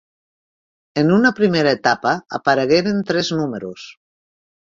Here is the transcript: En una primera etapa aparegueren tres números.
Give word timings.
En 1.01 1.11
una 1.17 1.31
primera 1.39 1.73
etapa 1.79 2.13
aparegueren 2.39 3.05
tres 3.13 3.31
números. 3.41 3.85